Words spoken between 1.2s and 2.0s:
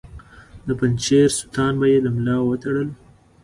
ستوان به یې